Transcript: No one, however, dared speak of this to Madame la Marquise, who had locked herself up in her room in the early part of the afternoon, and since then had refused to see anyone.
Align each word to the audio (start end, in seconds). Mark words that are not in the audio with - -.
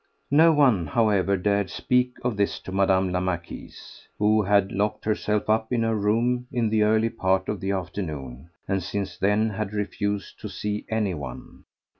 No 0.31 0.51
one, 0.51 0.87
however, 0.87 1.37
dared 1.37 1.69
speak 1.69 2.15
of 2.23 2.35
this 2.35 2.57
to 2.61 2.71
Madame 2.71 3.11
la 3.11 3.19
Marquise, 3.19 4.07
who 4.17 4.41
had 4.41 4.71
locked 4.71 5.05
herself 5.05 5.47
up 5.47 5.71
in 5.71 5.83
her 5.83 5.95
room 5.95 6.47
in 6.51 6.69
the 6.71 6.81
early 6.81 7.11
part 7.11 7.47
of 7.47 7.59
the 7.59 7.69
afternoon, 7.69 8.49
and 8.67 8.81
since 8.81 9.15
then 9.15 9.51
had 9.51 9.73
refused 9.73 10.39
to 10.39 10.49
see 10.49 10.87
anyone. 10.89 11.65